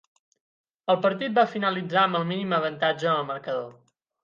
El 0.93 0.97
partit 1.03 1.35
va 1.41 1.43
finalitzar 1.51 2.01
amb 2.07 2.21
el 2.21 2.27
mínim 2.33 2.57
avantatge 2.63 3.09
en 3.13 3.21
el 3.21 3.31
marcador. 3.31 3.71